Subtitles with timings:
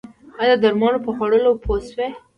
[0.41, 2.09] ایا د درملو په خوړلو پوه شوئ؟